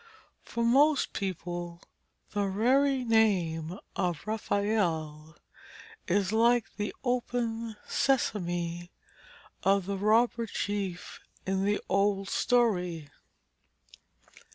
[0.41, 1.79] For most people
[2.31, 5.37] the very name of 'Raphael'
[6.07, 8.89] is like the 'Open Sesame'
[9.61, 13.11] of the robber chief in the old story.